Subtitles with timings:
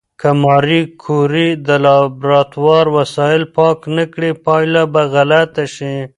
[0.21, 5.95] که ماري کوري د لابراتوار وسایل پاک نه کړي، پایله به غلطه شي.